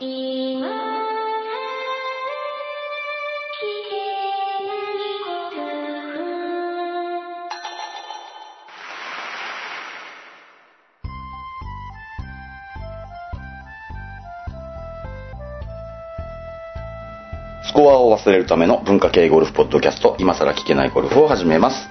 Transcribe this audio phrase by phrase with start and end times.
[0.00, 0.66] いこ
[5.50, 5.56] と
[17.64, 21.88] スコアを忘れるための文化系ゴルフポッドキャスト、今更聞けないゴルフを始めます。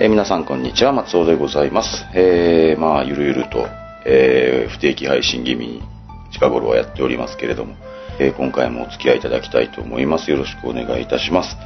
[0.00, 2.06] えー皆さんこんにちは、松尾でございます。
[2.14, 3.66] えー、まあ、ゆるゆると、
[4.06, 5.97] えー不定期配信気味に
[6.38, 7.74] 近頃はやっておりますけれども、
[8.20, 10.30] えー今回もお付き合いいただきたいと思います。
[10.30, 11.56] よろしくお願いいたします。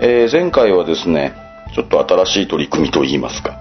[0.00, 1.34] えー前回はですね、
[1.74, 3.60] ちょっと新しい取り組みといいますか、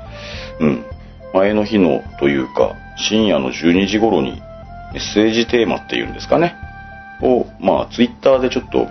[0.61, 0.85] うん、
[1.33, 4.41] 前の日のというか、深夜の12時頃に
[4.93, 6.55] メッセージテーマっていうんですかね、
[7.21, 8.87] を、まあ、ツイッターでちょっと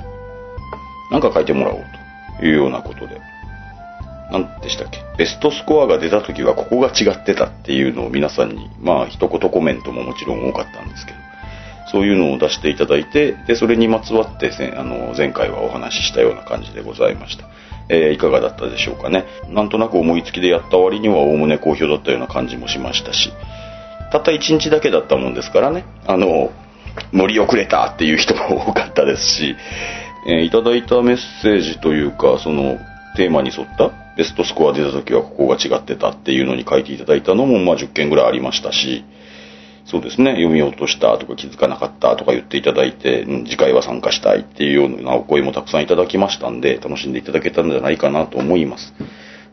[1.10, 1.84] なんか書いてもらおう
[2.38, 3.18] というようなことで。
[4.30, 4.98] 何でしたっけ？
[5.18, 11.18] ベストスコアが出た時はここが違ってたっていうのを皆さんに、まあ一言コメントももちろん多かったんですけど、
[11.92, 17.44] そういうのを出していただいて、で、それにまつわってせあの、前回はお話ししたような感じでございました。
[17.90, 19.26] えーいかがだったでしょうかね。
[19.48, 23.30] なんとなく思いつきでやった割にはおおむね好評だったような感じもしましたし、
[24.10, 26.50] たった1日だけだったもんですからね、あの、
[27.12, 29.56] 乗り遅れたっていう人も多かったですし、
[30.26, 32.78] えーいただいたメッセージというか、その、
[33.16, 39.04] テーマに沿ったベストスコア出た時はここが違ってたっていうのに書いていただいたのも、まあ10件ぐらいありましたし、
[39.84, 48.94] そうですね、読み落としたとか気づかなかったとか言っていただいて、次回は参加したいっていうようなお声もたくさんいただきましたんで、楽しんでいただけたんじゃないかなと思います。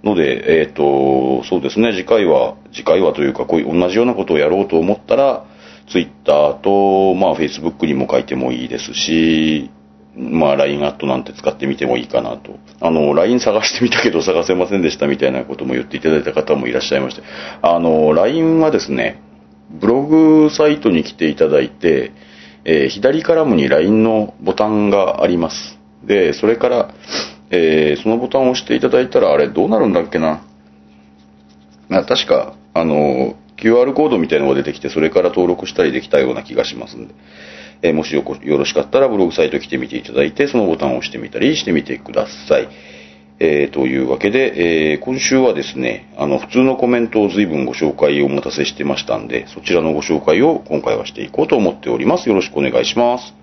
[0.03, 5.45] ので、えっ、と、そうですね、次回は、次回はというか、こういう同じようなことをやろうと思ったら、
[5.89, 9.71] ツイッターと、まあ、フェイスブックにも書いてもいいですし、
[10.15, 12.57] まあ、LINE アットなんて使ってみてもいいかなと。
[12.79, 17.23] あの、LINE 探してみたけど探せませんでしたみたいなことも言っていただいた方もいらっしゃいまして。
[17.61, 19.21] あの、LINE はですね、
[19.69, 22.11] ブログサイトに来ていただいて、
[22.65, 25.77] えー左カラムに LINE のボタンがあります。
[26.03, 26.93] で、それから、
[27.51, 30.43] えーそのボタンを押していただいたら、あれどうなるんだっけな？
[31.87, 37.13] ま、確か、あの、QR コードみたいなのが出てきて、それから登録したりできたような気がしますんで、
[37.81, 42.67] えーもしよろしかったらブログサイト来てみていただいて、そのボタンを押してみたりしてみてください。
[43.39, 52.27] えーというわけで、えー今週はですね、あの、普通のコメントを随分ご紹介をお待たせしてましたんで、そちらのご紹介を今回はしていこうと思っております。
[52.27, 53.33] よろしくお願いします。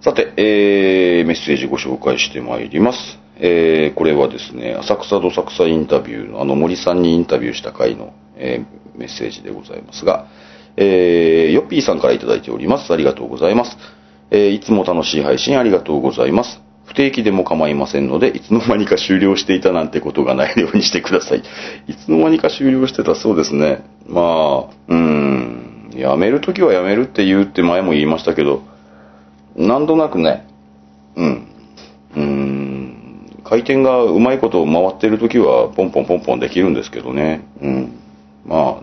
[0.00, 3.18] さて、えー、メッセージご紹介してまいります。
[3.40, 10.26] えー、これはですね、浅草どさくさインタビューの、あの森さんにインタビューした回の、えーメッセージでございますが、
[10.76, 12.92] えー、ヨッピーさんからいただいております。
[12.92, 13.76] ありがとうございます。
[14.30, 16.67] えーいつも楽しい配信ありがとうございます。
[16.88, 21.42] 不定期でも構いませんので、いつの間にか終了していたなんてことがないようにしてください。
[21.86, 23.84] いつの間にか終了してたそうですね。
[24.08, 28.62] まあ、うーん、やめるときはやめるって言うって前も言いましたけど、
[29.54, 30.46] なんとなくね、
[31.14, 31.48] うん。
[32.16, 33.42] うーん。
[33.44, 37.42] 回転がうまいこと回ってるときは、ポンポンポンポンできるんですけどね。
[37.60, 37.98] うん。
[38.46, 38.82] ま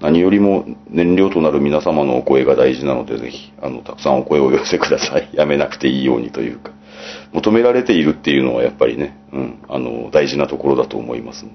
[0.00, 5.28] 何よりも燃料となる皆様のお声が大事なので、ぜひ、あの、たくさんお声をお寄せください。
[5.32, 6.72] やめなくていいようにというか。
[7.32, 11.46] 求められているっていうのはやっぱりね、うん、あの、大事なところだと思います。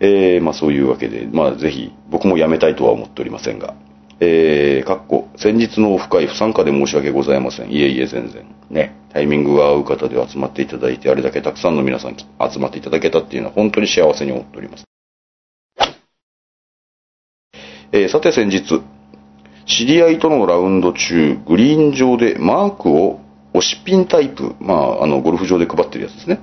[0.00, 3.74] えー、まあそういうわけで、まあぜひ、僕もやめたいとは思っておりませんが、
[4.20, 7.72] えー、かっこ、先日のオフ会不参加で申し訳ございません。
[7.72, 8.44] いえいえ、全然。
[8.70, 14.84] ね、タイミングが合う方で集まっていただいて、あれだけたくさんの皆さん集まっていただけたっていうのは本当に幸せに思っております。
[17.92, 18.82] えーさて先日、
[19.66, 23.20] 知り合いとのラウンド中、グリーン上でマークを
[23.54, 26.40] 押しピンタイプ、まあ、あの、ゴルフ場で配ってるやつですね。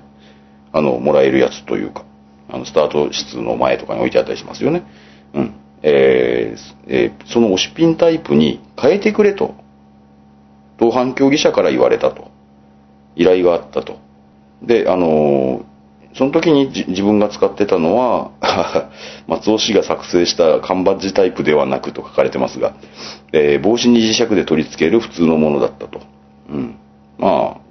[0.72, 2.06] あの、もらえるやつというか、
[2.50, 4.84] あの、スタート室の前とかに置いてあったりしますよね。
[5.34, 5.54] うん。
[5.84, 9.56] えーえーその押しピンタイプに変えてくれと、
[10.80, 12.30] 同伴競技者から言われたと。
[13.16, 14.00] 依頼があったと。
[14.62, 15.72] で、あのー
[16.14, 18.32] その時に自分が使ってたのは、
[19.28, 22.74] 松尾氏が作成した缶バッジタイプではなくと書かれてますが、
[23.31, 26.02] えー帽子に磁石で取り付ける普通のものだったと。
[26.50, 26.75] うん。
[27.21, 27.62] まあ、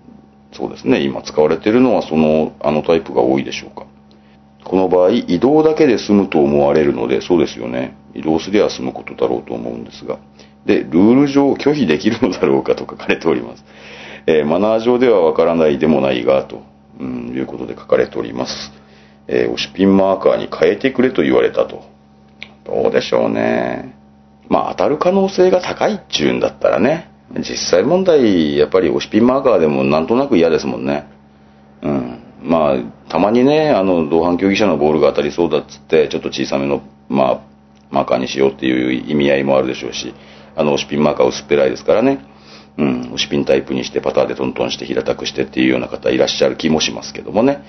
[0.52, 1.02] そうですね。
[1.02, 3.84] 今使われているのはその、あのタイプが多いでしょうか。
[4.64, 7.96] この場合、移動だけで済むと思われるので、そうですよね。
[8.14, 10.18] 移動すりゃ済むことだろうと思うんですが。
[10.64, 13.64] で、ルール上拒否できるのだろうかと書かれております。
[14.26, 16.62] えーマナー上ではわからないでもないが、と、
[17.00, 18.72] うん、いうことで書かれております。
[19.26, 21.82] えー押しピンマーカーに変えてくれと言われたと。
[22.64, 23.96] どうでしょうね。
[24.48, 27.10] まあ当たる可能性が高いっちゅうんだったらね。
[27.38, 31.06] 実際問題、やっぱり押しピンマーカーでもなんとなく嫌ですもんね。
[31.82, 32.18] うん。
[32.42, 32.76] まあ、
[33.08, 37.40] たまにね、あの、同伴競技者のボールが当たりそうだっつって、ちょっと小さめの、まあ、
[37.90, 40.14] マーカーにしようっていう意味合いもあるでしょうし、
[40.56, 42.24] あの、押しピンマーカー薄っぺらいですからね。
[42.78, 47.62] うん、押しピンタイプにしてパターでトントンして平たくしてっていうような方いらっしゃる気もしますけどもね。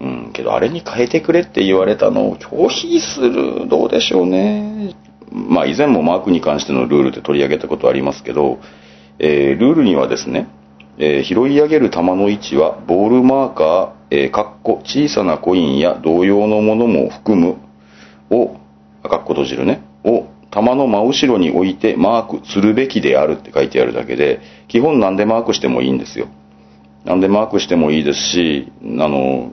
[0.00, 4.94] うん、けどあれに変えてくれって言われたのを拒否する、どうでしょうね。
[5.30, 8.58] まあ以前もマークに関してのルールで取り上げたことありますけど、
[9.22, 10.48] えー、ルールにはですね、
[10.98, 17.58] えー、拾い上げる球の位置はボールマーカー、えー、かっこ小さなコインや同様のものも含む
[18.30, 18.56] を、
[19.06, 26.26] かっこ閉じるね、を球の真後ろに置いてマークするべきであるって書いてあるだけで、基本何でマークしてもいいんですよ。
[27.04, 29.52] 何でマークしてもいいですし、あの、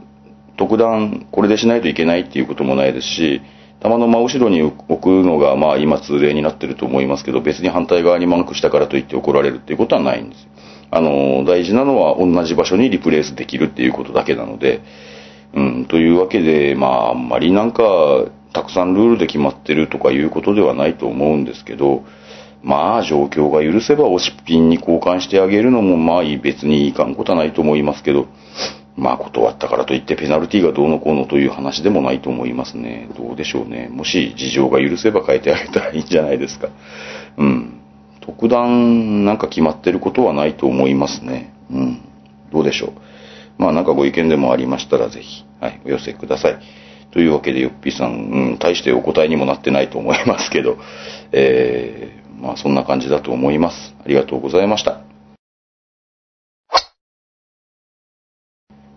[0.58, 3.42] 特段これでしないといけないっていうこともないですし、
[3.90, 10.48] 球の真後ろに置くのが、まあ今通例になってると思いますけど、別に反対側にマークしたからといって怒られるっていうことはないんです。
[10.90, 14.82] あの、大事なのは同じ場所にリプレイスできるっていうことだけなので、
[15.54, 22.04] うん、というわけで、まああんまりなんか、たくさんルールで決まってるとかいうことではないと思うんですけど、
[22.64, 28.28] まあ状況が許せば押しピンに交換してあげるのもまあ別にいかんことはないと思いますけど、
[28.98, 33.10] まあ断ったからといってペナルティがどうのこうのという話でもないと思いますね。
[33.16, 33.90] どうでしょうね。
[33.90, 36.70] もし事情が許せば変えてあげたらいいんじゃないですか。
[37.38, 37.80] うん。
[38.22, 41.54] 特段なんか決まってることはないと思いますね。
[41.72, 42.02] うん。
[42.52, 42.92] どうでしょう。
[43.60, 46.60] まあなんかご意見でもありましたらぜひ、はい、お寄せください。
[47.12, 48.16] というわけで、よっぴーさん、う
[48.56, 50.78] ん、大してお答えにもなってないと思いますけど、
[51.32, 53.96] えー、まあそんな感じだと思います。
[54.04, 55.02] ありがとうございました。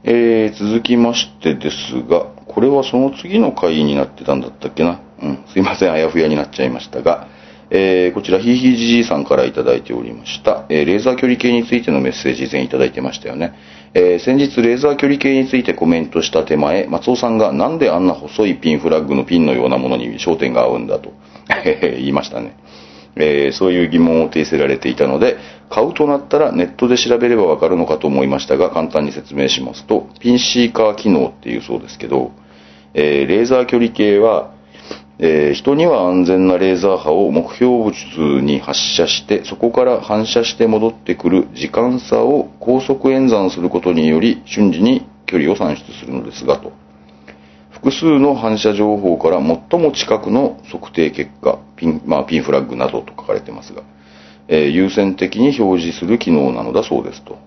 [0.03, 5.01] えー、続きましてですが、これはその次の回になってたんだったっけな？
[5.23, 7.29] うん、すいません、あやふやになっちゃいましたが、
[7.71, 10.67] えー、こちら、ひいひいじじいさんからいただいておりました。
[10.69, 13.53] えー、レーザー距離計についてのメッセージ以前いただいてましたよね。
[13.95, 21.13] えー、先日、レーザー距離計についてコメントした手前、松尾さんがなんであんな細いピンフラッグのピンのようなものに焦点が合うんだと
[21.81, 22.57] 言いましたね。
[23.17, 25.37] えー、そういう疑問を呈せられていたので、
[25.69, 32.33] 買うとなったらネットで調べればわかるのかと思いましたが、簡単に説明しますと、ピンシーカー機能っていうそうですけど、
[32.95, 34.53] えー、レーザー距離計は、
[35.23, 46.73] えー、人には安全なレーザー波を目標物に発射して、そこから反射して戻ってくる時間差を高速演算することにより、瞬時に距離を算出するのですが、と。
[47.83, 53.83] 複数の反射情報から最も近くの測定結果、ピン、まあ、ピンフラッグなどと書かれてますが、
[54.49, 57.39] えー、優先的に表示する機能なのだそうですと。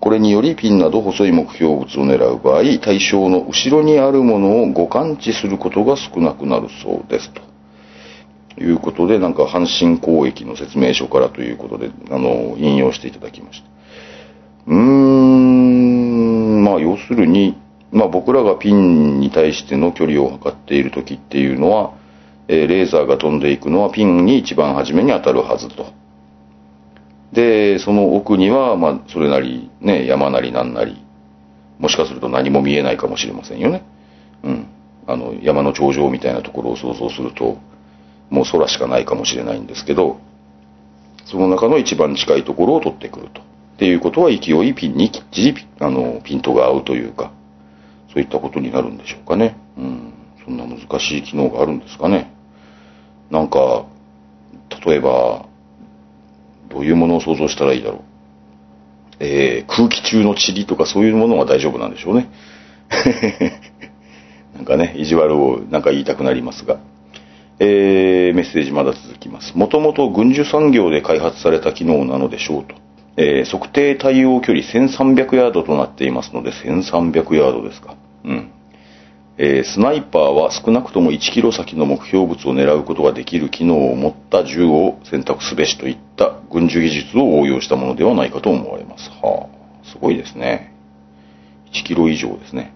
[0.00, 7.42] これによりピンなど細い目標物を狙う場合、対象の後ろにあるものを誤感知することが少なくなるそうですと。
[8.60, 13.68] いうことで、なんか阪神交易の説明書からということで、あの、引用していただきました。
[14.68, 17.56] うーん、まあ要するに、
[17.92, 21.94] まあ僕らがピンに対しての距離を測っている時っていうのは、
[22.48, 25.86] えレーザーが飛んでいくのはピンに一番初めに当たるはずと。
[27.32, 30.96] で、その奥には、まあ、それなり、ね、山なりなんなり、
[31.78, 33.82] もしかすると何も見えないかもしれませんよね。
[34.42, 34.66] うん。
[35.06, 37.58] あの、山の頂上みたいなところを想像すると、
[38.30, 40.18] もう空しかないかもしれないんですけど、
[41.26, 43.42] その中の一番近いところを取ってくると。
[43.42, 43.44] っ
[43.78, 47.30] ていうことは勢いピンにきっちりあのピントが合うというか、
[48.18, 49.56] そういったことになるんでしょうかね。
[49.76, 50.12] うん。
[50.44, 52.32] そんな難しい機能があるんですかね。
[53.30, 53.86] なんか、
[54.84, 55.46] 例えば、
[56.68, 58.00] どういうものを想像したらいいだろう。
[59.20, 62.28] えー、空気中の塵とかそういうものは大丈夫なんでしょうね。
[64.56, 66.80] なんかね、意地悪をなんか言いたくなりますが。
[67.60, 69.56] えー、メッセージまだ続きます。
[69.56, 72.74] もともと軍需産業で開発された機能なのでしょうと。
[73.16, 77.94] えー、測定対応距離1300ヤードとなっていますので、1300ヤードですか。
[78.24, 78.50] うん。
[79.40, 89.08] えー、スナイパーは少なくとも1キロ先の目標物を狙うことができる機能を持った銃を選択すべしといった軍需技術を応用したものではないかと思われます。
[89.10, 89.48] は
[89.84, 90.74] あ、すごいですね。
[91.72, 92.74] 1キロ以上ですね。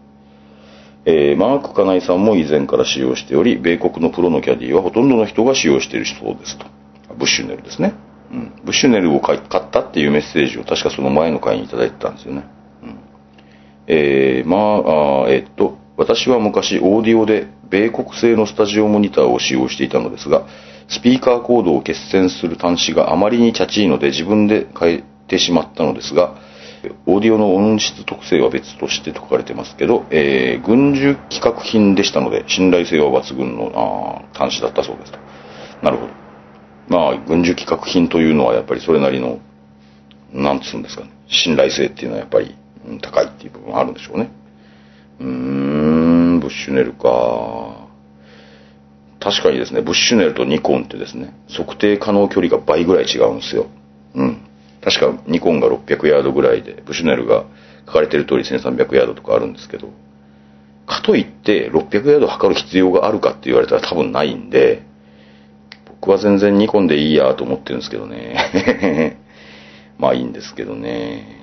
[1.04, 6.66] えー、マークカナイさんも以前から使用しており、米国のプロのキャディはほとんどの人が使用しているそうですと。
[7.16, 7.94] ブッシュネルですね。
[8.30, 8.52] うん。
[8.64, 12.44] ブッシュネルを買ったっていうメッセージを確かその前の回にいただいてたんですよね。
[13.86, 14.56] えー、ま
[15.26, 20.46] あ、えー、っと、私は昔オーディオで米国製のスタジオモニターを使用していたのですが、
[20.88, 26.34] スピーカーコードを決戦する端子があまりにチャチいので自分で変えてしまったのですが、
[27.06, 33.72] オーディオの音質特性は別としてと書かれてますけど、えー、軍需規格品でしたので、信頼性は抜群の
[34.34, 35.18] あ端子だったそうですと。
[35.82, 36.12] なるほど。
[36.88, 39.38] まあ、軍需規格品というのはやっぱりそれなりの、
[40.32, 42.56] なんつうんですかね、信頼性っていうのはやっぱり
[43.00, 44.30] 高いっていう部分はあるんでしょうね。
[45.20, 47.88] うーん、ブッシュネルか。
[49.20, 53.66] 確かにですね、ブッシュネルとニコンってですね、測定可能距離が倍ぐらい違うんですよ。
[54.14, 54.42] うん。
[54.82, 57.44] 確かニコンが600ヤードぐらいで、ブッシュネルが
[57.86, 59.90] 書かれてる通り1300ヤードとかあるんですけど、
[60.86, 64.82] かといって600ヤード測る必要があるかって言われたら多分ないんで、
[65.86, 69.18] 僕は全然ニコンでいいやと思ってるんですけどね。
[69.98, 71.41] まあいいんですけどね。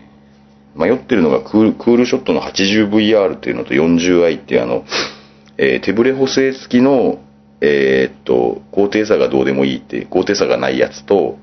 [0.79, 4.85] 迷ってるのがクールショットの 80VR っていうのと 40i っていうあの、
[5.57, 7.19] えー手ブレ補正付きの、
[7.59, 11.37] えーっと、高低差がどうでもいいって、高低差がないやつと、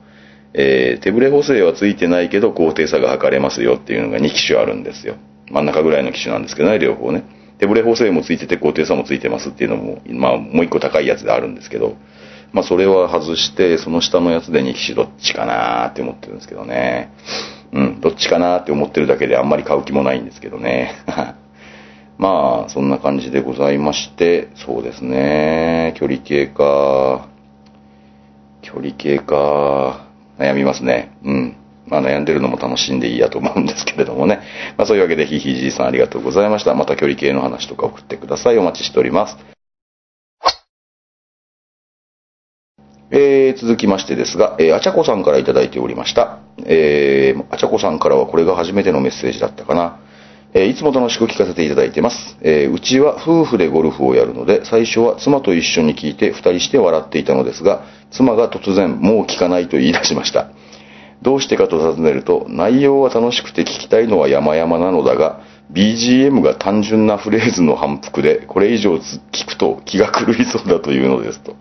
[0.55, 5.17] えー手ブレ補正はついてないけど高低差が測れますよっていうのが2機種あるんですよ。
[5.51, 7.23] 真ん中ぐらいの機種なんですけどね、両方ね。
[7.59, 11.97] 手ブレ補正もついてて高低差もついてますっていうのも、まあもう一個高いやつであるんですけど、
[12.53, 17.11] まあそれは外して、その下のやつで2機種どっちかなーって思ってるんですけどね。
[17.73, 20.93] うん、どっちかなって思ってるだけであんまり買う気もないんですけどね。
[22.19, 27.27] まあ、そんな感じでございまして、そうですね、距離計か、
[28.63, 30.07] 距離計か、
[30.39, 31.11] 悩みますね。
[31.25, 31.57] うん。
[31.87, 34.41] まあ悩んでるのも楽しんでいいやと思うんですけれどもね。
[34.77, 36.75] まあそういうわけで、ひひじいさんありがとうございました。
[36.75, 38.59] また距離計の話とか送ってください。
[38.59, 39.56] お待ちしております。
[43.11, 46.41] えー、続きましてですが、えー、あちゃこさんからいただいておりました。
[46.65, 50.01] えー、あちゃこさんからはこれが初めてのメッセージだったかな。
[50.55, 52.37] えーいつも楽しく聞かせていただいてます。
[52.41, 60.51] えーうちは夫婦でゴルフをやるので、最初は妻と一緒に聞いて二人して笑っていたのですが、妻が突然、もう聞かないと言い出しました。
[61.23, 65.41] どうしてかと尋ねると、内容は楽しくて聞きたいのは山々なのだが、
[65.73, 71.55] BGM が単純なフレーズの反復で、これ以上聞くと気が狂いそうだというのですと。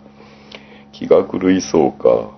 [0.96, 2.30] 気が狂いそうか。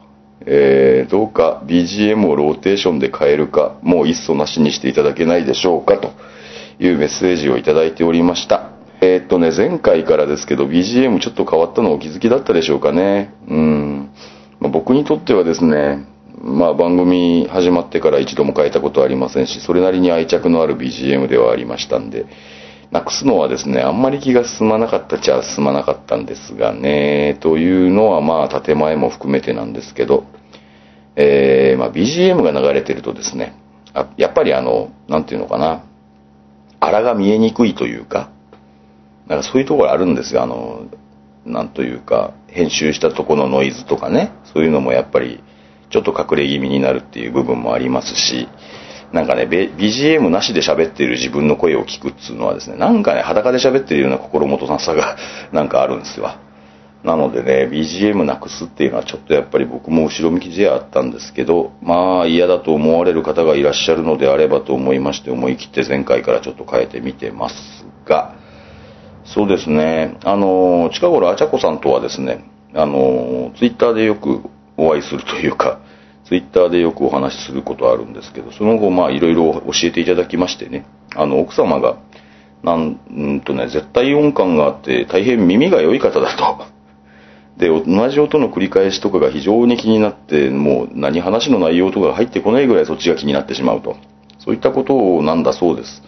[0.44, 6.12] えー、どうか BGM をローテーションで変えるか、もう一層なしにしていただけないでしょうかと
[6.80, 8.70] いうメッセージをいただいておりました。
[9.00, 13.32] えーっとね、前回からですけど BGM ちょっと変わったのお気づきだったでしょうかね。
[13.46, 14.10] うん。
[14.58, 16.04] まあ僕にとってはですね、
[16.42, 22.26] まあ番組始まってから一度も変えたことはありませんし、それなりに愛着のある BGM ではありましたんで、
[22.90, 30.24] なくすのはですね、あんまり気が進まなかったっちゃ進まなかったんですがね、というのはまあ建前も含めてなんですけど、
[31.16, 33.54] えー、まあ BGM が流れてるとですね、
[33.92, 35.84] あやっぱりあの、なんていうのかな、
[36.80, 38.30] 荒が見えにくいというか、
[39.26, 40.86] なんかそういうところあるんですよ、あの、
[41.44, 45.42] なんというか、編集したとこのノイズとかね、そういうのもやっぱり、
[45.90, 48.48] ちょっと隠れ気味になるっていう部分もありますし、
[49.12, 55.16] なんかね、BGM なしで喋っている自分の声を聞くっていうのはですね、なんかね、裸で喋ってるような心もとなさが
[55.52, 56.30] なんかあるんですよ。
[57.04, 68.34] なのでね、BGM なくすっていうのはちょっとやっぱり僕も後ろ向きであったんですけど、まあ嫌だと思われる方がいらっしゃるのであればと思いまして思い切って前回からちょっと変えてみてますが、
[69.24, 74.42] そうですね、あの、近頃あちゃこさんとはですね、あの、ツイッターでよく
[74.76, 75.80] お会いするというか、
[76.28, 80.84] ツイッターでよくお話しすることあるんですけど、その後まあいろいろ教えていただきましてね、
[81.16, 81.98] あの、奥様が、
[82.62, 82.98] なん
[83.36, 86.66] んとね、絶対音感があって大変耳が良い方だと。
[87.56, 93.96] で、同じ音の繰り返しとかが非常に気になって、もう何話の内容とかが入ってこないぐらいそっちが気になってしまうと。
[94.38, 96.02] そういったことなんだそうです。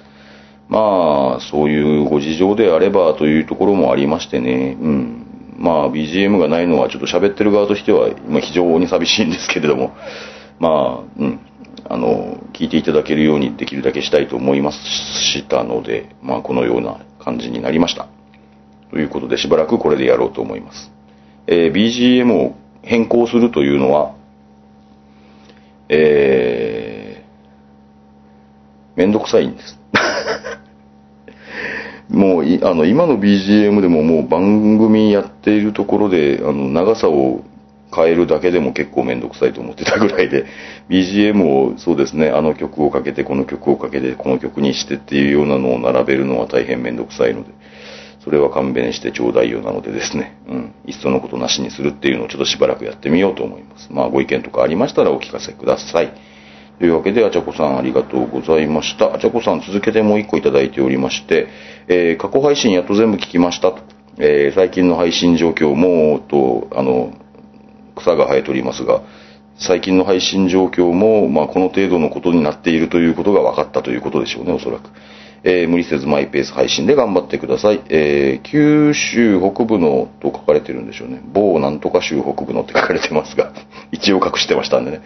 [0.68, 5.19] まあ、そういうご事情であればというところもありましてね、うん。
[5.60, 9.92] まあ、BGM がないのはちょっと喋ってる側としては、ま、非常に寂しいんですけれども、
[10.58, 11.38] まあ、うん。
[11.88, 18.06] あの、聞いていただけるようにできるだけしたいと思いましたので、まあ、このような感じになりました。
[18.90, 20.90] ということで、しばらくこれでやろうと思います。
[21.46, 24.12] えー BGM を変更するというのは、
[25.90, 29.78] えー、めんどくさいんです。
[32.10, 37.44] もう、あの、今の BGM でももう番組やっているところで、あの、長さを
[37.94, 40.46] 変えるだけでも結構めんどくさいと思ってたぐらいで、
[40.90, 47.50] BGM をそうですね、あの曲をかけて、この曲をかけて、この曲にしてっていうようなのを並べるのは大変めんどくさいので、
[48.24, 53.88] それは勘弁してちょうだいよなのでですね、うん、いっそのことなしにするっていうのをちょっとしばらくやってみようと思います。
[53.90, 56.29] まあ、ご意見とかありましたらお聞かせください。
[56.80, 59.14] というわけで、あちゃこさんありがとうございました。
[59.14, 61.46] あちゃこさん続けてもう一個いただいておりまして、
[61.88, 63.82] えー過去配信やっと全部聞きましたと。
[64.16, 67.12] えー最近の配信状況も、と、あの、
[67.96, 69.02] 草が生えておりますが、
[69.58, 74.88] 最近の配信状況も、まあ、この程度のことになっているということが分かったということでしょうね、おそらく。
[75.42, 77.80] えー無理せずマイペース配信で頑張ってください。
[77.88, 81.20] えー九州北部のと書かれてるんでしょうね。
[81.32, 83.52] 某なんとか州北部のって書かれてますが、
[83.92, 85.00] 一応隠してましたんでね。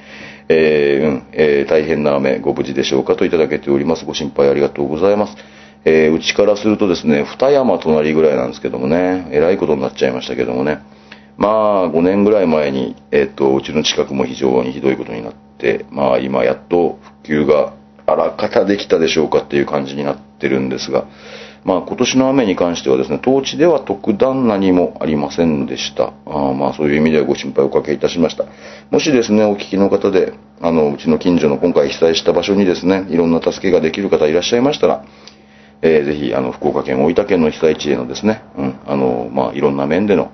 [0.49, 4.05] えーうん、えー大変な雨、ご無事でしょうかといただけております。
[4.05, 5.37] ご心配ありがとうございます。
[5.85, 10.81] えーうちからするとですね、二山隣ぐらいなんですけどもね、えらいことになっちゃいましたけどもね。
[11.37, 17.75] まあ、5年ぐらい前に、えっ、と、うちの近くも非常にひどいことになって、まあ、今やっと復旧が
[18.07, 21.07] あらかたできたでしょうかっていう感じになってるんですが、
[21.65, 26.13] まあ、今年の雨に関してはですね、当地では特段何もありませんでした。
[26.27, 28.45] あまあ、そういう意味ではご心配をおかけいたしました。
[28.91, 35.05] もしですね、お聞きの方で、あの、うちの近所の今回被災した場所にですね、いろんな助けができる方いらっしゃいましたら、
[35.81, 40.33] えーぜひ、あの、福岡県、大分県の被災地へのですね、うん、あの、まあ、いろんな面での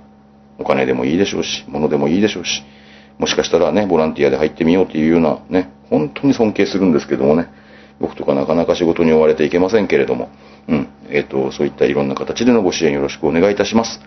[0.58, 2.62] お金でもいいでしょうし、物でもいいでしょうし、
[3.18, 7.49] もしかしたらね、ボランティアで入ってみようというようなね、本当に尊敬するんですけどもね、
[8.00, 10.30] 僕とかなかなか仕事に追われていけませんけれども、
[10.69, 14.00] うん、えっ、と、そういったいろんな形でのご支援よろしくお願いいたします。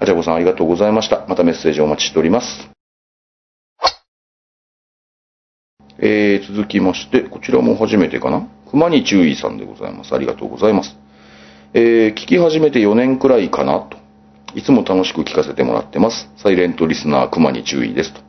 [0.00, 1.24] あちゃこさんありがとうございました。
[1.28, 2.68] またメッセージお待ちしております。
[5.98, 10.12] えー、続きまして、こちらも初めてかな熊に注意さんでございます。
[10.12, 10.96] ありがとうございます。
[11.74, 13.98] えー、聞き始めて4年くらいかなと。
[14.54, 16.28] いつも楽しく聞かせてもらってます。
[16.36, 18.20] サイレントリスナー熊に注意ですと。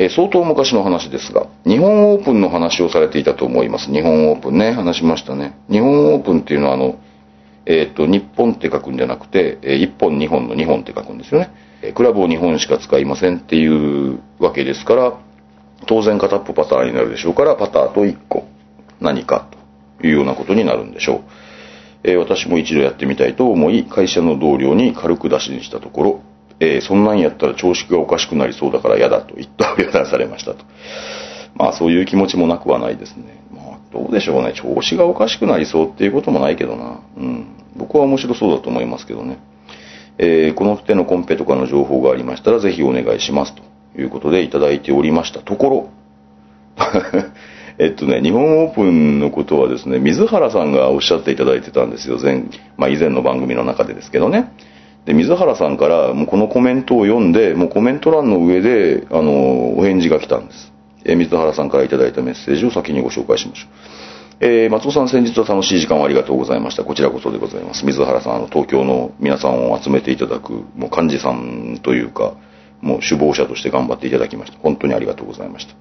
[0.00, 3.92] えー相当昔の話ですが、日本オープンの話をされていたと思います。
[3.92, 5.58] 日本オープンね、話しましたね。
[5.70, 6.98] 日本オープンっていうのはあの、
[7.66, 11.50] えっ、と、日本って書くんじゃなくて、えー一本日本の日本って書くんですよね。
[11.82, 15.12] えクラブを日本しか使いませんっていうわけですから、
[15.86, 18.46] 当然片っぽパターンになるでしょうから、パターと1個
[19.02, 19.50] 何か
[20.00, 21.20] というようなことになるんでしょう。
[22.04, 26.22] え私も一度やってみたいと思い、会社の同僚に軽く出しにしたところ、
[26.60, 30.64] えーそんなんやったら調子がおかしくなりそうだから嫌だと一刀両断されましたと。
[31.54, 33.42] まあそういう気持ちもなくはないですね。
[33.52, 34.52] まあどうでしょうね。
[34.54, 37.00] 調子がおかしくなりそうっていうこともないけどな。
[37.16, 37.46] うん。
[37.76, 39.38] 僕は面白そうだと思いますけどね。
[40.18, 43.62] えーこの手のコンペとかの情報がありましたらぜひお願いしますと
[43.98, 45.88] いうことでいただいておりましたところ、
[47.78, 52.18] えっとね、日本オープンのことはですね、水原さんがおっしゃっていただいてたんですよ。
[52.22, 52.44] 前、
[52.76, 54.52] まあ以前の番組の中でですけどね。
[55.06, 60.72] で、水原さんからもうこのコメントを読んで、もうコメント欄の上で、あの、お返事が来たんです。
[61.04, 63.70] え水原さんからいいたメッセージを先にご紹介しましょう。
[64.42, 66.84] えー松尾さん先日は楽しい時間をありがとうございました。
[66.84, 67.84] こちらこそでございます。
[67.84, 72.34] 水原さん、あの、東京の皆さんを集めていただく、もう幹事さんというか、
[72.80, 74.58] もう首謀者として頑張っていただきました。
[74.58, 75.74] 本当にありがとうございました。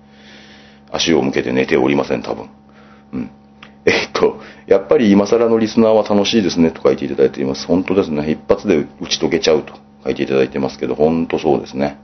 [0.91, 2.49] 足を向けて寝ておりません、多分。
[3.13, 3.31] うん。
[3.85, 7.65] えっと、やっぱり今更のリスナーは楽しいですねと書いていただいています。
[7.65, 8.29] 本当ですね。
[8.31, 11.97] 一発で打ち解けちゃうと書いていただいてますけど、本当そうですね。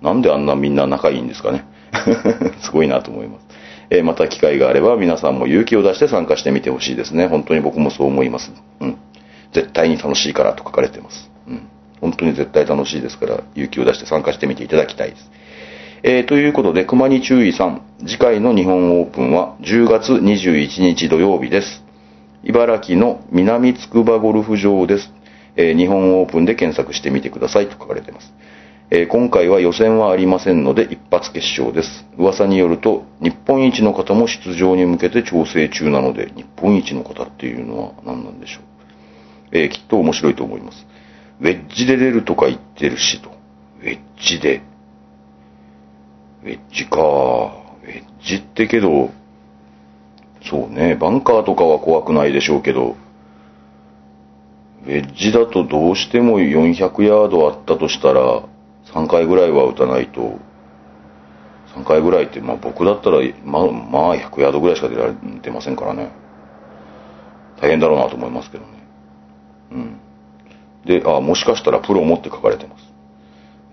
[0.00, 1.64] なんであんなみんな仲いいんですかね。
[2.62, 3.46] すごいなと思います。
[3.90, 7.26] えーまた機会があれば皆さんも勇気を出して参加してみてほしいですね。
[7.26, 8.52] 本当に僕もそう思います。
[8.80, 8.96] うん。
[9.52, 11.30] 絶対に楽しいからと書かれてます。
[11.46, 11.68] うん。
[12.00, 15.30] 本当に絶対楽しいですから、勇気を出して参加してみていただきたいです。
[16.04, 21.84] えーということで、熊に注意さん、次回の日本オープンは10月21日土曜日です。
[22.42, 25.12] 茨城の南筑波ゴルフ場です。
[25.54, 28.34] えー日本オープンで検索してみてくださいと書かれています。
[28.90, 32.04] えー今回は予選はありませんので一発決勝です。
[32.18, 38.62] 噂によると日本一の方も出場に向けて調整中なので日本一の方っていうのは何なんでしょう。
[39.52, 40.84] えーきっと面白いと思います。
[41.40, 43.30] ウェッジで出るとか言ってるしと。
[43.82, 44.62] ウェッジで。
[46.42, 46.98] ウェッジか。
[46.98, 49.10] ウェッジってけど、
[50.44, 52.96] そうね、バンカーとかは怖くないでしょうけど、
[54.84, 58.42] ウェッジだとどうしても400ヤードあったとしたら、
[58.92, 60.38] 3回ぐらいは打たないと、
[61.76, 66.10] 3回ぐらいって、まあ僕だったら、まあ、まあ100ヤードぐらいしか出られてませんからね。
[67.60, 68.70] 大変だろうなと思いますけどね。
[69.70, 70.00] うん。
[70.84, 72.91] で、あ、もしかしたらプロもって書かれてます。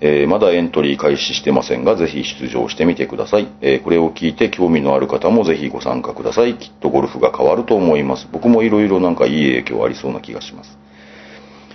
[0.02, 3.48] えーまだエントリー開始してませんが、ぜひ出場してみてください。
[3.62, 6.56] えーこれを聞いて興味のある方もぜひご参加ください。
[6.56, 8.28] きっとゴルフが変わると思います。
[8.32, 10.78] 僕もいろいろなんかいい影響ありそうな気がします。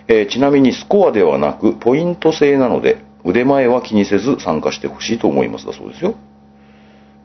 [0.08, 6.14] えーちなみにスコアではなく、ポイント制なので、腕前は気にせず参加してほしいと思いますだそうですよ。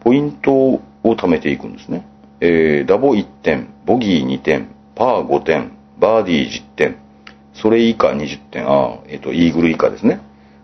[0.02, 2.06] ポイントを貯めていくんですね。
[2.42, 6.96] えーダボ1点、ボギー2点、パー5点、バーディー10点、
[7.54, 10.20] それ以下20点、あえっ、と、イーグル以下ですね。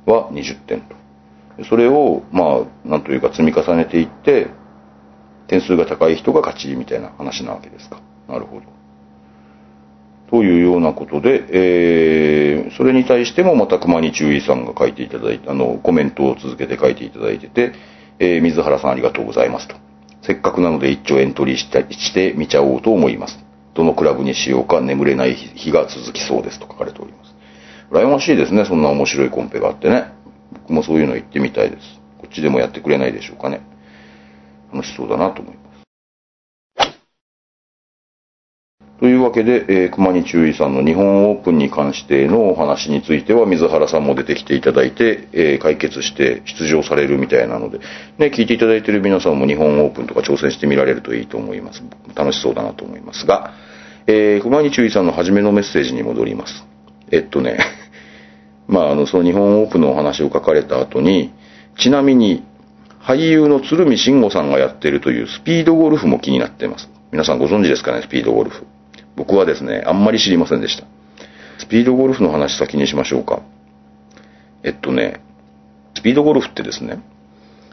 [0.05, 0.95] は20点と。
[1.69, 4.47] それを、まあ、なんというか積み重ねていって、
[5.47, 8.01] 点数が高い人が勝ちみたいな話なわけですか。
[8.27, 8.63] なるほど。
[10.29, 17.73] というようなことで、えーそれに対してもまた熊に注意さんが書いていただいて、あの、コメントを続けて書いていただいてて、
[18.19, 19.75] えー水原さんありがとうございますと。
[20.23, 23.37] せっかくなので一丁エントリーしたしてみちゃおうと思います。
[23.75, 27.24] どのクラブにしようか眠れない日が続きそうですと書かれております。
[27.91, 30.11] 羨ましいですね、そんな面白いコンペがあってね。
[30.53, 31.99] 僕もそういうの行ってみたいです。
[32.17, 33.61] こっちでもやってくれないでしょうかね。
[34.73, 35.65] 楽しそうだなと思います。
[38.99, 47.79] というわけで、えー、熊に注意さんの日本オープンに関してのお話については、水原さんも出てきていただいて、えー、解決して出場されるみたいなので、
[48.17, 51.83] ね、聞いていただいている皆さんも日本オープンとか挑戦してみられるといいと思います。
[52.15, 53.53] 楽しそうだなと思いますが、
[54.07, 56.74] えー、熊に注意さんの初めのメッセージに戻ります。
[57.11, 57.57] えっとね、
[58.67, 61.31] まあ、あの、その日本オープンのお話を書かれた後に、
[61.77, 62.43] ちなみに、
[63.01, 66.89] 俳優の鶴見慎吾さんがやってるというスピードゴルフも気になっています。
[67.11, 68.65] 皆さんご存知ですかね、スピードゴルフ。
[69.15, 70.85] 僕はですね、あんまり知りませんでした。
[71.59, 73.41] スピードゴルフの話先にしましょうか。
[74.63, 75.21] えっとね、
[75.93, 76.99] スピードゴルフってですね、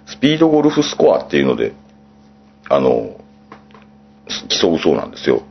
[0.07, 1.73] スピードゴルフスコアっていうので、
[2.69, 3.17] あの、
[4.49, 5.43] 競うそうなんですよ。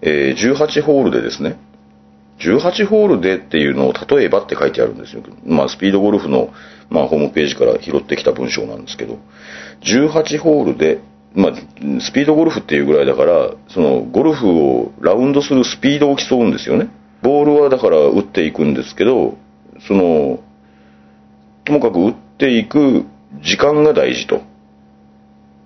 [0.00, 1.58] えー、18ホールでですね、
[2.38, 5.22] 18ホールでっていうのを例えばって書いてあるんですよ。
[5.44, 6.52] まあ、スピードゴルフの、
[6.88, 9.18] まあ、ホームページから拾ってきた文章なんですけど、
[9.82, 11.00] 18ホールで、
[11.34, 11.52] まあ、
[12.00, 16.88] スピードゴルフっていうぐらいだから、その、ゴルフをラウンドするスピードを競うんですよね。
[17.22, 19.36] ボールはだから打っていくんですけど、
[19.86, 20.40] その、
[21.64, 23.04] ともかく打っていく
[23.42, 24.42] 時間が大事と。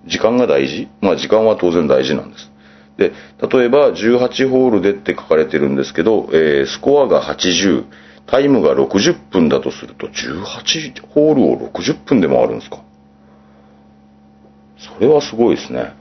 [0.06, 2.51] 時間が大事まあ時間は当然大事なんです。
[2.96, 3.12] で、
[3.50, 7.84] 例えば18ホールでって書かれてるんですけど、えー、スコアが80、
[8.26, 12.82] タイムが60分だとすると、18ホールを60分で回るんですか？
[14.78, 15.94] それはすごいですね。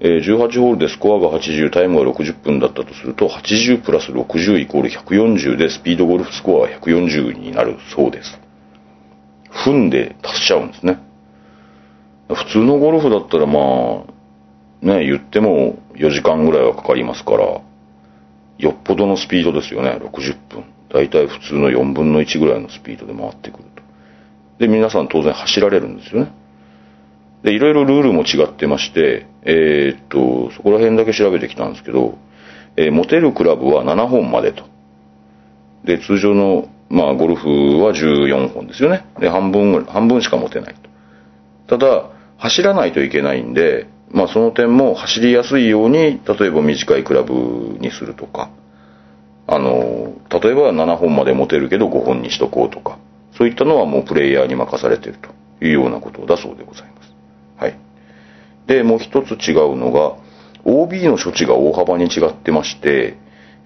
[0.00, 8.38] えー、18ホールでスコアが80、タイムが60分だったとすると、80プラス60イコール140で、スピードゴルフスコアは140になるそうです。
[9.64, 11.00] 分で足しちゃうんですね。
[12.28, 14.17] 普通のゴルフだったらまあ、
[14.82, 17.60] ね、言っても4時間ぐらいはかかりますから、
[18.58, 20.64] よっぽどのスピードですよね、60分。
[20.88, 23.82] だいたい普通の4分の1ぐらいのスピードで回ってくると。
[24.58, 26.32] で、皆さん当然走られるんですよね。
[27.42, 32.18] で、いろいろルールも違ってまして、えー、っと、そこら辺だけ調べてきたんですけど、
[32.76, 34.64] えー、持てるクラブは7本までと。
[35.84, 37.48] で、通常の、まあ、ゴルフ
[37.82, 39.04] は14本ですよね。
[39.20, 40.74] で、半分、半分しか持てない
[41.66, 41.78] と。
[41.78, 47.34] ただ、走らないといけないんで、まあその点も走りやすいように、例えば短いクラブ
[47.78, 48.50] にするとか、
[49.46, 52.98] あの、例えば7本まで持てるけど5本にしとこうとか、
[53.36, 57.12] そういったのはもうプレイヤーに任されてるというようなことだそうでございます。
[57.56, 57.78] はい。
[58.66, 60.16] で、もう一つ違うのが、
[60.64, 63.16] OB の処置が大幅に違ってまして、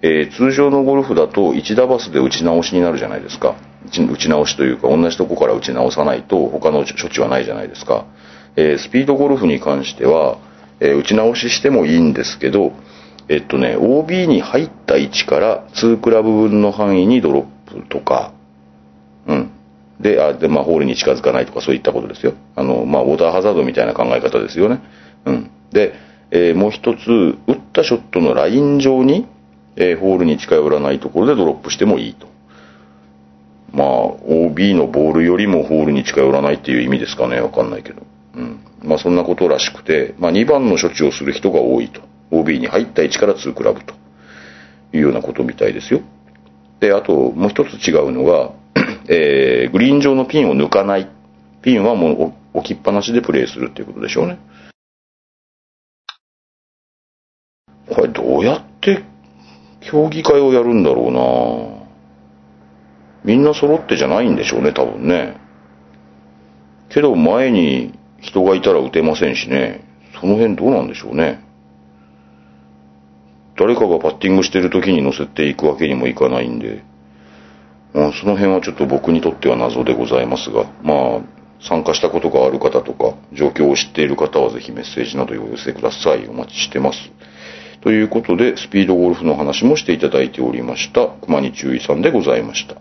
[0.01, 3.55] えー、通常のゴルフだと1打バスで打ち直しになるじゃないですか。
[3.85, 8.05] 打ち直しというか、同じとこから打ち直さないと他の処置はないじゃないですか。
[8.55, 10.37] えー、スピードゴルフに関しては、
[10.79, 12.73] えー、打ち直ししてもいいんですけど、
[13.29, 18.33] えっとね、OB に入った位置から2クラブ分の範囲にドロップとか、
[19.27, 19.51] うん。
[19.99, 22.33] で、あ、で、まあ、ホールに近づかないとかそういったことですよ。
[22.55, 24.81] あの、まあ、ウォーターハザードみたいな考え方ですよね。
[25.25, 25.51] うん。
[25.71, 25.93] で、
[26.31, 29.25] えー、もう一つ、打ったショットのライン上に、
[29.75, 32.27] えー、ホールに近寄らないところでドロップしてもいいと。
[33.71, 37.39] まあ、OB のボールよりもホールに近寄らないっていう意味ですかね。
[37.39, 38.01] わかんないけど。
[38.35, 38.59] うん。
[38.83, 42.01] まあそんなことらしくて、まあ2番の処置をする人が多いと。
[42.31, 43.93] OB に入った位置から2クラブと
[44.91, 46.01] いうようなことみたいですよ。
[46.79, 48.51] で、あともう一つ違うのが、
[49.07, 51.09] えー、グリーン上のピンを抜かない。
[51.61, 54.39] ピンはもう置きっぱなしでプレーするっていうことでしょうね。
[57.89, 59.03] これどうやって
[59.81, 61.83] 競技会をやるんだろうな
[63.23, 65.37] みんな揃ってじゃないんでしょうね、多分ね。
[66.89, 67.93] けど前に
[68.23, 69.83] 人がいたら撃てませんしね。
[70.19, 71.43] その辺どうなんでしょうね。
[73.57, 76.83] 誰かがパッティングしてる時に乗せていくわけにもいかないんで、
[77.93, 81.21] まあ、その辺はちょっと僕にとっては謎でございますが、まあ、
[81.61, 86.27] 参加したことがある方とか、状況を知っている方はぜひメッセージなどお寄せください。
[86.27, 87.11] お待ちしてます。
[87.81, 92.77] ということで、スピードゴルフの話もしていただいておりました、熊に注意さんでございました。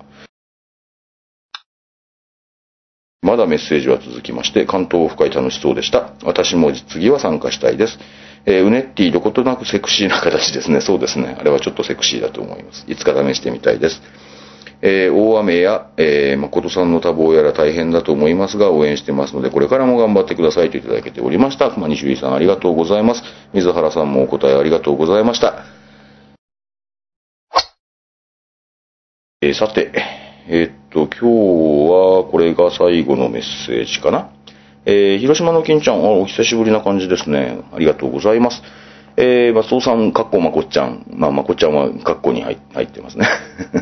[3.23, 6.13] まだメッセージは続きまして、関東オフ会楽しそうでした。
[6.25, 7.99] 私も次は参加したいです。
[8.47, 10.81] えー、うねっティどことなくセクシーな形ですね。
[10.81, 11.37] そうですね。
[11.39, 12.85] あれはちょっとセクシーだと思います。
[12.89, 14.03] いつか試してみたいです。
[14.85, 21.71] えー、大雨や、えー、誠さんの多忙やら大変だと思いますが、応援してますので、これからも頑張ってくださいといただけておりました。
[21.71, 23.23] 熊西さんありがとうございます。
[23.55, 25.63] 水原さんもお答えありがとうございました。
[29.41, 34.31] えー、さて、え、っと、今日はこれが最後のメッセージかな。
[34.85, 37.59] えー、広島の金ちゃん、あ、お久しぶりな感じですね。
[37.73, 38.63] ありがとうございます。
[39.17, 41.07] えー、松尾さん、かっこまこっちゃん。
[41.11, 43.27] まあ、まこっちゃんはかっこに入ってますね。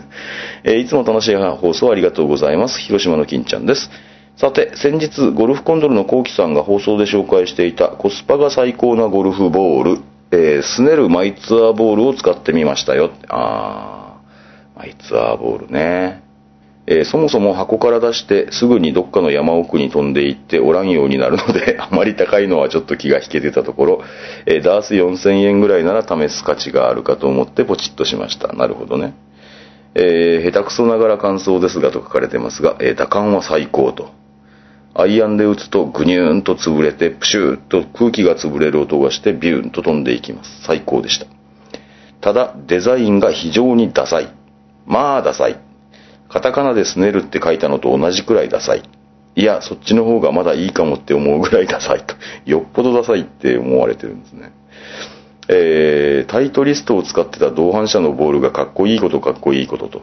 [0.64, 2.78] えー、いつも楽しい放送ありがとうございます。
[2.80, 3.90] 広島の金ちゃんです。
[4.36, 9.98] さて、先日、ゴルフコンドルのコウキさんが放送で紹介していたコスパが最高なゴルフボール
[10.32, 13.10] えースネルマイツアーボールを使ってみましたよ。
[13.28, 16.29] あー、マイツアーボールね。
[16.90, 24.02] えーそもそも箱から出してすぐにどっかの山奥に飛んでいっておらんようになるので、 あまり高いのはちょっと気が引けてたところ、
[24.44, 28.52] えーダース4000円ぐらいなら試す価値があるかと思ってポチッとしました。
[28.54, 29.14] なるほどね。
[29.94, 34.10] えー下手くそながら感想ですがと書かれてますが、えー打感は最高と。
[34.92, 40.62] アイアンで打つとグニューンと潰れてプシューと空気が潰れる音がしてビューンと飛んでいきます。
[40.64, 41.26] 最高でした。
[42.20, 44.28] ただ、デザインが非常にダサい。
[44.86, 45.69] まあダサい。
[46.30, 48.82] カタカナでスネルって書いたのと同じくらいダサい。
[49.34, 52.14] いや、そっちの方がまだいいかもって思うぐらいダサいと。
[52.46, 54.52] よっぽどダサいって思われてるんですね。
[55.48, 60.02] えータイトリストを使ってた同伴者のボールがかっこいいことかっこいいことと。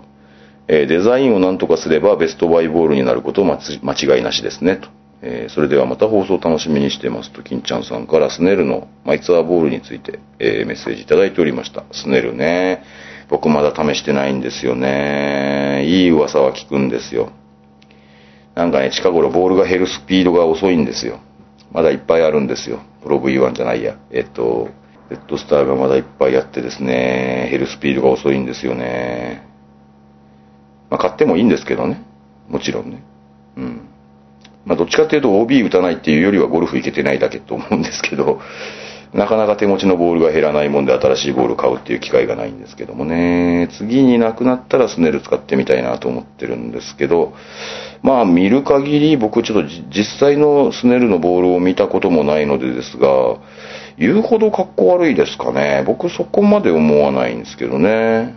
[0.68, 4.90] えーデザインを何とかすればベストバイボールになること間つ間違いなしですねと。
[5.22, 11.84] えーそれではまた放送楽しみにしてますと、金ちゃんさんからスネルのマイツアーボールについて、えーメッセージいただいておりました。
[11.94, 12.84] スネルね。
[13.30, 15.84] 僕まだ試してないんですよね。
[15.86, 17.32] いい噂は聞くんですよ。
[18.56, 21.20] なんかね、近頃ボールが減るスピードが遅いんですよ。
[21.72, 22.80] まだいっぱいあるんですよ。
[23.04, 23.98] プロ V1 じゃないや。
[24.12, 24.70] えっと、
[25.10, 29.48] レッドスターがまだいっぱいあってですね、減るスピードが遅いんですよね。
[30.90, 32.02] まあ買ってもいいんですけどね。
[32.50, 33.04] もちろんね。
[33.58, 33.90] うん。
[34.66, 38.40] まあどっちかっていうと OB 打たないっていうよりはゴルフ行けてないだけと思うんですけど、
[39.18, 43.68] なかなか手持ちのボールが減らないもんで新しいボール買うっていう機会がないんですけどもね。
[43.76, 47.34] 次になくなったらスネル使ってみたいなと思ってるんですけど、
[48.04, 53.40] まあ見る限り僕ちょっと実際のスネルのボールを見たこともないのでですが、
[53.98, 55.84] 言うほど格好悪いですかね。
[55.88, 58.36] 僕そこまで思わないんですけどね。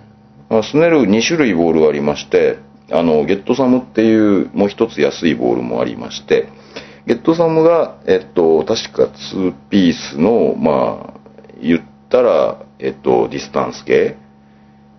[0.63, 2.57] スネル2種類ボールがありまして、
[2.91, 6.49] あの、ゲットサムっていうもう一つ安いボールもありまして、
[7.07, 11.21] Get Sum が、えっと、確か2ピースの、まあ、
[11.63, 14.17] 言ったら、えっと、ディスタンス系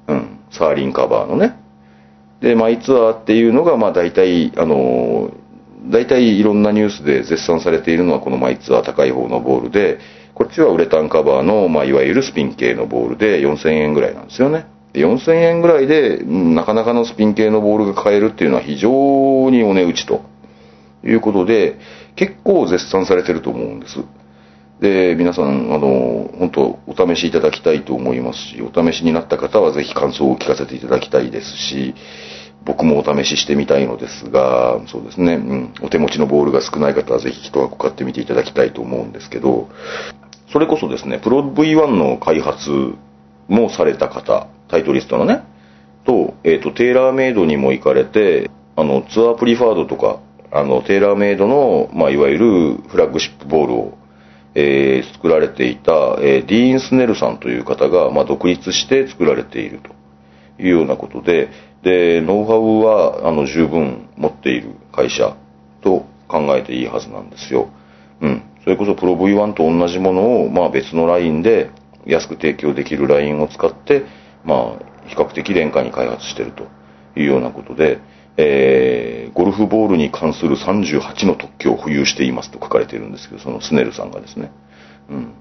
[0.08, 1.58] うん、 Surlyn カバーのね。
[2.42, 5.32] で、 My Tour っていうのが、まあ大体、あの、
[5.90, 10.00] 大体いろんなニュースで絶賛されているのはこの My Tour 高い方のボールで、
[10.34, 14.66] こっちはウレタンカバーの、まあいわゆるスピン系のボールで4000円ぐらいなんですよね。
[14.94, 18.90] で4000円ぐらいで、なかなかのスピン系のボールが買えるっていうのは非常
[19.50, 20.26] にお値打ちと
[21.04, 21.78] いうことで、
[22.16, 24.00] 結構絶賛されてると思うんです。
[24.80, 31.94] で、皆さん、あの、本当お試しいただきたいと思いますし、お試しになった方はぜひ感想を聞かせていただきたいですし、
[32.66, 39.70] 僕もお試ししてみたいのですが、そうですね、うん、お手持ちのボールが少ない方はぜひ一箱買ってみていただきたいと思うんですけど、
[40.52, 42.96] それこそですね、プロ V1 の開発
[43.48, 45.44] もされた方、タイトリストのね、
[46.06, 50.20] と、えっ、と、テーラーメイドにも行かれて、あの、ツアープリファードとか、
[50.52, 53.98] あの、テーラーメイドの、まあ、いわゆるフラッグシップボールを、
[54.54, 59.92] えー作られていた、えーディーン・スネルさんという方が、まあ、独立して作られていると
[60.62, 61.50] いうようなことで、
[61.84, 65.36] で、ノウハウは、あの、十分持っている会社
[65.82, 67.70] と考えていいはずなんですよ。
[68.22, 68.44] うん。
[68.64, 71.72] それこそプロ V1 と同じものを、まあ別のラインで
[72.06, 74.04] 安く提供できるラインを使って、
[74.44, 76.68] まあ比較的廉価に開発してると
[77.20, 78.00] いうようなことで、
[78.38, 78.91] えー
[79.52, 84.52] ルフボールに関する38の特許を保有していますと書かれているんですけど、そのスネルさんがですね。
[85.10, 85.34] うん。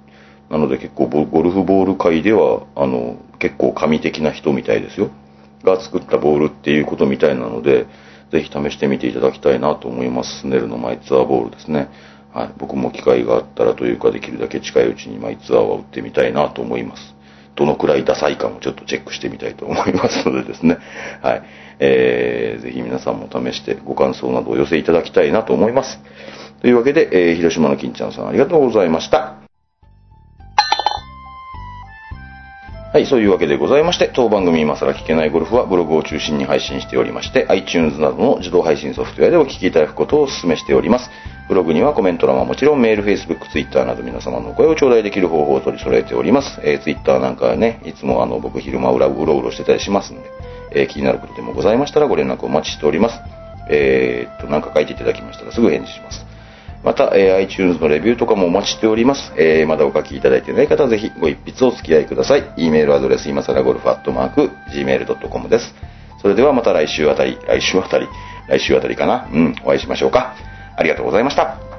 [0.50, 5.10] なので結構ゴルフボール界では、あの、結構神的な人みたいですよ。
[5.64, 7.86] が作ったボールっていうことみたいなので、
[8.32, 10.40] ぜひ試してみていただきたいなと思います。
[10.40, 11.88] スネルのマイツアーボールですね。
[12.32, 12.50] はい。
[12.58, 17.14] 僕も機会があったらというか、できるだけ近いうちにマイツアーは打ってみたいなと思います。
[17.56, 20.78] どのくらいダサいかもちょっとチェックしてみたいと思いますのでですね。
[21.22, 21.42] はい。
[21.78, 26.00] えー、ぜひ皆さんも試してご感想などお寄せいただきたいなと思います。
[26.60, 29.39] というわけで、えー広島の金ちゃんさんありがとうございました。
[32.92, 41.08] はい、そういうわけでございまして、当番組今更聞けないゴルフはブログを中心に配信しておりまして、iTunes などの自動配信ソフトウェアでお聞きいただくことをお勧めしております。
[41.46, 46.60] ブログにはコメント欄はもちろんメール、Facebook、Twitter など皆様のお声を頂戴できる方法を取り揃えております。
[46.64, 50.28] えー、Twitter なんかね、いつもあの僕昼間裏うろうろしてたりしますんで、
[50.72, 53.20] えー気になることでもございましたらご連絡お待ちしております。
[53.68, 56.26] えーっと、なんか書いていただきましたらすぐ返事します。
[56.82, 59.32] また、えー iTunes のレビューとかもお待ちしております。
[59.36, 62.54] えーまだお書きいただいてない方はぜひご一筆お付き合いください。
[62.56, 65.74] e メールアドレス今更ゴルフアットマーク gmail.com です。
[66.22, 68.06] それではまた来週あたり、来週あたり、
[68.48, 69.28] 来週あたりかな？
[69.32, 70.34] うん、お会いしましょうか。
[70.76, 71.69] ありがとうございました。